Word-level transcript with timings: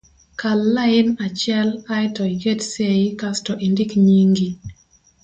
kal 0.41 0.59
lain 0.75 1.07
achiel 1.25 1.69
ae 1.95 2.05
to 2.15 2.23
iket 2.35 2.61
sei 2.73 3.01
kasto 3.21 3.51
indik 3.67 3.91
nyingi 4.07 4.49